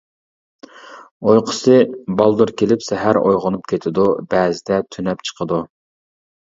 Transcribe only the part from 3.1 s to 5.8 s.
ئويغىنىپ كېتىدۇ، بەزىدە تۈنەپ چىقىدۇ.